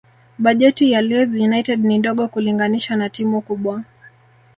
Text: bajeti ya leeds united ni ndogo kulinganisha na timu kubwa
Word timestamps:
bajeti 0.37 0.91
ya 0.91 1.01
leeds 1.01 1.33
united 1.35 1.85
ni 1.85 1.97
ndogo 1.97 2.27
kulinganisha 2.27 2.95
na 2.95 3.09
timu 3.09 3.41
kubwa 3.41 3.83